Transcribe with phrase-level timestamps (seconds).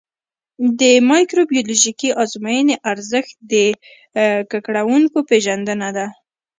[0.79, 3.53] د مایکروبیولوژیکي ازموینې ارزښت د
[4.51, 6.07] ککړونکو پېژندنه ده.